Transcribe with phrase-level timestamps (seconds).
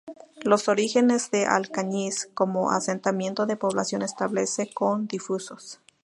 [0.41, 5.79] Los orígenes de Alcañiz como asentamiento de población estable son difusos.